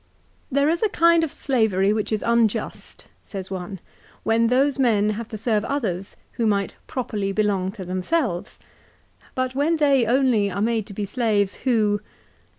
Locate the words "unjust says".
2.25-3.51